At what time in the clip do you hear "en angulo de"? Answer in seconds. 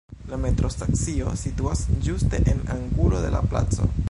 2.55-3.35